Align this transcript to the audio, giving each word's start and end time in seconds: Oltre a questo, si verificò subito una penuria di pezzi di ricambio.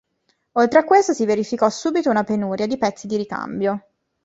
Oltre 0.53 0.79
a 0.79 0.83
questo, 0.83 1.13
si 1.13 1.25
verificò 1.25 1.69
subito 1.69 2.09
una 2.09 2.23
penuria 2.23 2.65
di 2.65 2.79
pezzi 2.79 3.05
di 3.05 3.17
ricambio. 3.17 3.79